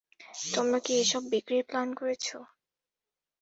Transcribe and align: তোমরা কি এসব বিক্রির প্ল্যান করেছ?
তোমরা 0.53 0.79
কি 0.85 0.93
এসব 1.03 1.23
বিক্রির 1.31 1.63
প্ল্যান 1.69 1.89
করেছ? 1.99 2.25